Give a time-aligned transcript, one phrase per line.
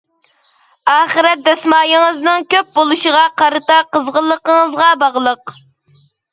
[0.93, 5.59] ئاخىرەت دەسمايىڭىزنىڭ كۆپ بولۇشىغا قارىتا قىزغىنلىقىڭىزغا باغلىق.